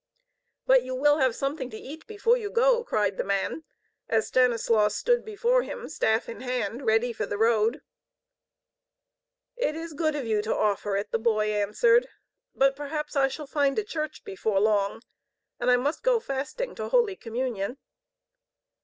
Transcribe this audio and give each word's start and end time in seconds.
"But 0.65 0.81
you 0.81 0.95
will 0.95 1.19
have 1.19 1.35
something 1.35 1.69
to 1.69 1.77
eat 1.77 2.07
before 2.07 2.35
you 2.35 2.49
go?" 2.49 2.83
cried 2.83 3.17
the 3.17 3.23
man, 3.23 3.63
as 4.09 4.25
Stanislaus 4.25 4.95
stood 4.95 5.23
before 5.23 5.61
him, 5.61 5.87
staff 5.89 6.27
in 6.27 6.41
hand, 6.41 6.87
ready 6.87 7.13
for 7.13 7.27
the 7.27 7.37
road. 7.37 7.83
"It 9.55 9.75
is 9.75 9.93
good 9.93 10.15
of 10.15 10.25
you 10.25 10.41
to 10.41 10.55
offer 10.57 10.97
it," 10.97 11.11
the 11.11 11.19
boy 11.19 11.51
answered. 11.53 12.09
"But 12.55 12.75
perhaps 12.75 13.15
I 13.15 13.27
shall 13.27 13.45
find 13.45 13.77
a 13.77 13.83
church 13.83 14.23
before 14.23 14.59
long, 14.59 15.03
and 15.59 15.69
I 15.69 15.75
must 15.77 16.01
go 16.01 16.19
fasting 16.19 16.73
to 16.77 16.89
Holy 16.89 17.15
Communion." 17.15 17.77